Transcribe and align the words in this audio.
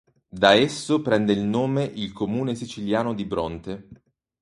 Da 0.27 0.53
esso 0.55 1.03
prende 1.03 1.31
il 1.31 1.41
nome 1.43 1.83
il 1.83 2.11
comune 2.11 2.55
siciliano 2.55 3.13
di 3.13 3.23
Bronte. 3.23 3.87